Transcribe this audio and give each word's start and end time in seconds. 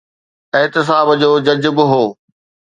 احتساب 0.57 1.07
جو 1.21 1.31
جج 1.47 1.63
به 1.75 1.83
هو. 1.91 2.05